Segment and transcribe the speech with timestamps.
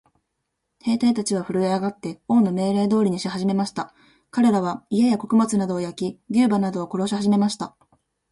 [0.79, 3.93] 兵隊たちはふるえ上って、王の命令通りにしはじめました。
[4.31, 7.75] かれらは、家や穀物などを焼き、牛馬などを殺しはじめました。